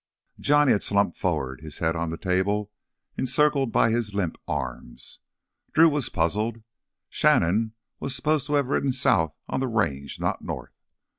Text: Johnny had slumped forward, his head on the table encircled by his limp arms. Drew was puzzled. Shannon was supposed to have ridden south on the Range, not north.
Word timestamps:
Johnny 0.39 0.71
had 0.71 0.81
slumped 0.81 1.15
forward, 1.15 1.61
his 1.61 1.77
head 1.77 1.95
on 1.95 2.09
the 2.09 2.17
table 2.17 2.71
encircled 3.19 3.71
by 3.71 3.91
his 3.91 4.15
limp 4.15 4.35
arms. 4.47 5.19
Drew 5.73 5.87
was 5.89 6.09
puzzled. 6.09 6.63
Shannon 7.07 7.73
was 7.99 8.15
supposed 8.15 8.47
to 8.47 8.55
have 8.55 8.69
ridden 8.69 8.93
south 8.93 9.35
on 9.47 9.59
the 9.59 9.67
Range, 9.67 10.19
not 10.19 10.41
north. 10.43 10.73